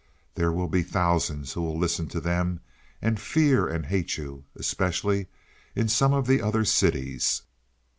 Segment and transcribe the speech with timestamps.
[0.33, 2.61] There will be thousands who will listen to them
[3.03, 5.27] and fear and hate you especially
[5.75, 7.43] in some of the other cities."